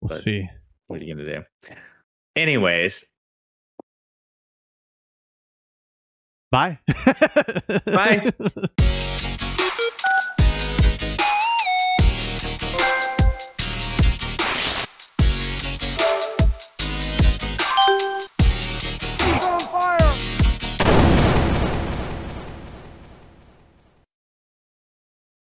[0.00, 0.48] We'll But- see.
[0.86, 1.74] What are you gonna do?
[2.36, 3.04] Anyways,
[6.50, 6.78] Bye.
[7.86, 8.32] Bye.